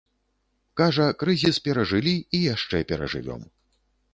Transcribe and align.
Кажа, 0.79 1.03
крызіс 1.23 1.59
перажылі 1.67 2.15
і 2.39 2.43
яшчэ 2.55 2.81
перажывём. 2.93 3.41